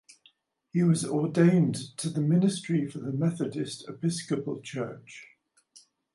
He 0.73 0.81
was 0.81 1.05
ordained 1.05 1.95
to 1.97 2.09
the 2.09 2.21
ministry 2.21 2.89
for 2.89 2.97
the 2.97 3.11
Methodist 3.11 3.87
Episcopal 3.87 4.59
Church. 4.63 5.27